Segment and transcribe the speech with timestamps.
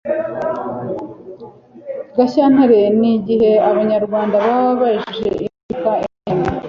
[2.15, 6.49] gashyantare ni igihe abanyarwanda baba bejeje imyaka inyuranye